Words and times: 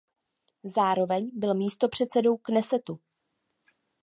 Zároveň 0.63 1.31
byl 1.33 1.53
místopředsedou 1.55 2.37
Knesetu. 2.37 2.99